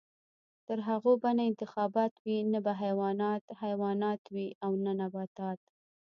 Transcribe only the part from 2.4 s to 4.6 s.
نه به حیوانات حیوانات وي